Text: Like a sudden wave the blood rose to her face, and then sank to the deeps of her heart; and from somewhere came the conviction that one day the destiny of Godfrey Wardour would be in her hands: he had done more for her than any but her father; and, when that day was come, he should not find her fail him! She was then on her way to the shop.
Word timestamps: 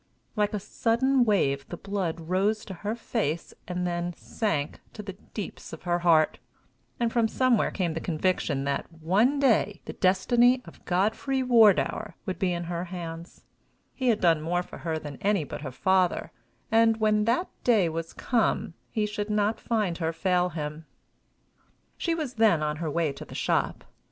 Like 0.35 0.55
a 0.55 0.59
sudden 0.59 1.25
wave 1.25 1.69
the 1.69 1.77
blood 1.77 2.21
rose 2.21 2.65
to 2.65 2.73
her 2.73 2.95
face, 2.95 3.53
and 3.67 3.85
then 3.85 4.13
sank 4.13 4.79
to 4.93 5.03
the 5.03 5.13
deeps 5.13 5.73
of 5.73 5.83
her 5.83 5.99
heart; 5.99 6.39
and 6.99 7.13
from 7.13 7.27
somewhere 7.27 7.69
came 7.69 7.93
the 7.93 7.99
conviction 7.99 8.63
that 8.63 8.91
one 8.91 9.39
day 9.39 9.79
the 9.85 9.93
destiny 9.93 10.63
of 10.65 10.83
Godfrey 10.85 11.43
Wardour 11.43 12.15
would 12.25 12.39
be 12.39 12.51
in 12.51 12.63
her 12.63 12.85
hands: 12.85 13.43
he 13.93 14.07
had 14.07 14.19
done 14.19 14.41
more 14.41 14.63
for 14.63 14.79
her 14.79 14.97
than 14.97 15.19
any 15.21 15.43
but 15.43 15.61
her 15.61 15.69
father; 15.71 16.31
and, 16.71 16.97
when 16.97 17.25
that 17.25 17.49
day 17.63 17.87
was 17.87 18.11
come, 18.11 18.73
he 18.89 19.05
should 19.05 19.29
not 19.29 19.59
find 19.59 19.99
her 19.99 20.11
fail 20.11 20.49
him! 20.49 20.87
She 21.95 22.15
was 22.15 22.33
then 22.41 22.63
on 22.63 22.77
her 22.77 22.89
way 22.89 23.13
to 23.13 23.23
the 23.23 23.35
shop. 23.35 23.83